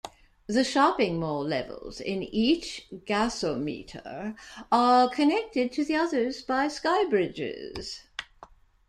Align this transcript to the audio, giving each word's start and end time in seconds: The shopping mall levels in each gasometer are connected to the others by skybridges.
The 0.47 0.63
shopping 0.63 1.19
mall 1.19 1.43
levels 1.43 2.01
in 2.01 2.23
each 2.23 2.87
gasometer 3.05 4.33
are 4.71 5.07
connected 5.11 5.71
to 5.73 5.85
the 5.85 5.95
others 5.95 6.41
by 6.41 6.69
skybridges. 6.69 7.99